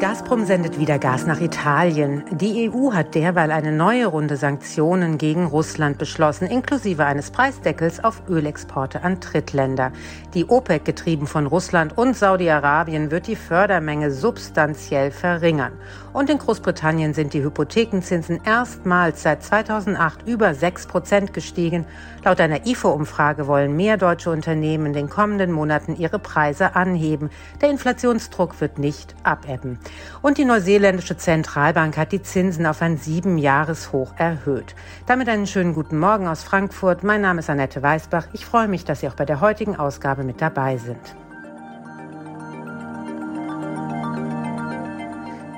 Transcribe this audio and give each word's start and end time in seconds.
Gazprom 0.00 0.44
sendet 0.44 0.78
wieder 0.78 1.00
Gas 1.00 1.26
nach 1.26 1.40
Italien. 1.40 2.22
Die 2.30 2.70
EU 2.70 2.92
hat 2.92 3.16
derweil 3.16 3.50
eine 3.50 3.72
neue 3.72 4.06
Runde 4.06 4.36
Sanktionen 4.36 5.18
gegen 5.18 5.46
Russland 5.46 5.98
beschlossen, 5.98 6.46
inklusive 6.46 7.04
eines 7.04 7.32
Preisdeckels 7.32 8.04
auf 8.04 8.22
Ölexporte 8.28 9.02
an 9.02 9.18
Drittländer. 9.18 9.90
Die 10.34 10.48
OPEC, 10.48 10.84
getrieben 10.84 11.26
von 11.26 11.46
Russland 11.46 11.98
und 11.98 12.16
Saudi-Arabien, 12.16 13.10
wird 13.10 13.26
die 13.26 13.34
Fördermenge 13.34 14.12
substanziell 14.12 15.10
verringern. 15.10 15.72
Und 16.12 16.30
in 16.30 16.38
Großbritannien 16.38 17.12
sind 17.12 17.34
die 17.34 17.42
Hypothekenzinsen 17.42 18.40
erstmals 18.44 19.24
seit 19.24 19.42
2008 19.42 20.28
über 20.28 20.54
6 20.54 20.86
Prozent 20.86 21.34
gestiegen. 21.34 21.86
Laut 22.24 22.40
einer 22.40 22.68
IFO-Umfrage 22.68 23.48
wollen 23.48 23.74
mehr 23.74 23.96
deutsche 23.96 24.30
Unternehmen 24.30 24.86
in 24.86 24.92
den 24.92 25.10
kommenden 25.10 25.50
Monaten 25.50 25.96
ihre 25.96 26.20
Preise 26.20 26.76
anheben. 26.76 27.30
Der 27.60 27.70
Inflationsdruck 27.70 28.60
wird 28.60 28.78
nicht 28.78 29.16
abebben. 29.24 29.80
Und 30.22 30.38
die 30.38 30.44
neuseeländische 30.44 31.16
Zentralbank 31.16 31.96
hat 31.96 32.12
die 32.12 32.22
Zinsen 32.22 32.66
auf 32.66 32.82
ein 32.82 32.96
Siebenjahreshoch 32.96 34.12
erhöht. 34.16 34.74
Damit 35.06 35.28
einen 35.28 35.46
schönen 35.46 35.74
guten 35.74 35.98
Morgen 35.98 36.26
aus 36.26 36.42
Frankfurt. 36.42 37.04
Mein 37.04 37.20
Name 37.20 37.40
ist 37.40 37.50
Annette 37.50 37.82
Weißbach. 37.82 38.28
Ich 38.32 38.44
freue 38.44 38.68
mich, 38.68 38.84
dass 38.84 39.00
Sie 39.00 39.08
auch 39.08 39.14
bei 39.14 39.24
der 39.24 39.40
heutigen 39.40 39.76
Ausgabe 39.76 40.24
mit 40.24 40.40
dabei 40.40 40.76
sind. 40.76 40.98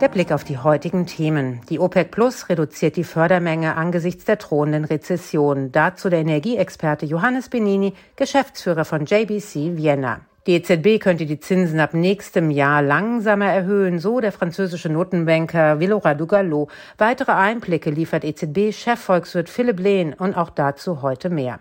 Der 0.00 0.08
Blick 0.08 0.32
auf 0.32 0.44
die 0.44 0.58
heutigen 0.58 1.06
Themen. 1.06 1.60
Die 1.70 1.78
OPEC 1.78 2.10
Plus 2.10 2.48
reduziert 2.48 2.96
die 2.96 3.04
Fördermenge 3.04 3.76
angesichts 3.76 4.24
der 4.24 4.36
drohenden 4.36 4.84
Rezession. 4.84 5.72
Dazu 5.72 6.10
der 6.10 6.18
Energieexperte 6.18 7.06
Johannes 7.06 7.48
Benini, 7.48 7.94
Geschäftsführer 8.16 8.84
von 8.84 9.06
JBC 9.06 9.76
Vienna. 9.76 10.20
Die 10.46 10.56
EZB 10.56 11.00
könnte 11.00 11.24
die 11.24 11.40
Zinsen 11.40 11.80
ab 11.80 11.94
nächstem 11.94 12.50
Jahr 12.50 12.82
langsamer 12.82 13.46
erhöhen, 13.46 13.98
so 13.98 14.20
der 14.20 14.30
französische 14.30 14.90
Notenbanker 14.90 15.80
Villora 15.80 16.12
Dugalo. 16.12 16.68
Weitere 16.98 17.32
Einblicke 17.32 17.88
liefert 17.88 18.24
EZB-Chefvolkswirt 18.24 19.48
Philipp 19.48 19.80
Lehn 19.80 20.12
und 20.12 20.36
auch 20.36 20.50
dazu 20.50 21.00
heute 21.00 21.30
mehr. 21.30 21.60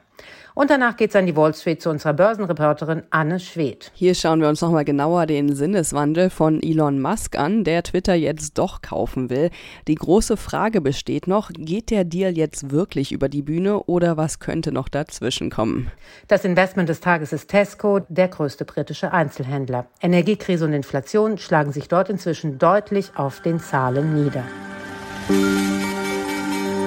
Und 0.55 0.69
danach 0.69 0.97
geht's 0.97 1.15
an 1.15 1.25
die 1.25 1.35
Wall 1.35 1.53
Street 1.53 1.81
zu 1.81 1.89
unserer 1.89 2.13
Börsenreporterin 2.13 3.03
Anne 3.09 3.39
Schwedt. 3.39 3.91
Hier 3.95 4.13
schauen 4.13 4.39
wir 4.39 4.49
uns 4.49 4.61
nochmal 4.61 4.85
genauer 4.85 5.25
den 5.25 5.55
Sinneswandel 5.55 6.29
von 6.29 6.61
Elon 6.61 7.01
Musk 7.01 7.37
an, 7.37 7.63
der 7.63 7.81
Twitter 7.81 8.13
jetzt 8.13 8.57
doch 8.59 8.81
kaufen 8.83 9.31
will. 9.31 9.49
Die 9.87 9.95
große 9.95 10.37
Frage 10.37 10.79
besteht 10.79 11.27
noch, 11.27 11.49
geht 11.53 11.89
der 11.89 12.03
Deal 12.03 12.37
jetzt 12.37 12.69
wirklich 12.69 13.11
über 13.11 13.29
die 13.29 13.41
Bühne 13.41 13.79
oder 13.83 14.15
was 14.15 14.39
könnte 14.39 14.71
noch 14.71 14.89
dazwischen 14.89 15.49
kommen? 15.49 15.91
Das 16.27 16.45
Investment 16.45 16.87
des 16.87 16.99
Tages 16.99 17.33
ist 17.33 17.49
Tesco, 17.49 18.01
der 18.07 18.27
größte 18.27 18.63
britische 18.63 19.11
Einzelhändler. 19.11 19.87
Energiekrise 20.01 20.65
und 20.65 20.73
Inflation 20.73 21.39
schlagen 21.39 21.71
sich 21.71 21.87
dort 21.87 22.09
inzwischen 22.09 22.59
deutlich 22.59 23.11
auf 23.15 23.41
den 23.41 23.59
Zahlen 23.59 24.13
nieder. 24.13 24.43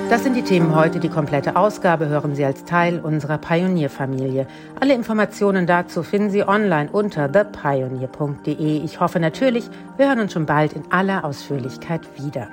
Das 0.08 0.22
sind 0.22 0.34
die 0.34 0.42
Themen 0.42 0.72
heute. 0.76 1.00
Die 1.00 1.08
komplette 1.08 1.56
Ausgabe 1.56 2.06
hören 2.06 2.36
Sie 2.36 2.44
als 2.44 2.64
Teil 2.64 3.00
unserer 3.00 3.38
Pionierfamilie. 3.38 4.46
Alle 4.78 4.94
Informationen 4.94 5.66
dazu 5.66 6.04
finden 6.04 6.30
Sie 6.30 6.46
online 6.46 6.88
unter 6.92 7.30
thepioneer.de. 7.30 8.84
Ich 8.84 9.00
hoffe 9.00 9.18
natürlich, 9.18 9.68
wir 9.96 10.06
hören 10.06 10.20
uns 10.20 10.32
schon 10.32 10.46
bald 10.46 10.74
in 10.74 10.84
aller 10.92 11.24
Ausführlichkeit 11.24 12.02
wieder. 12.22 12.46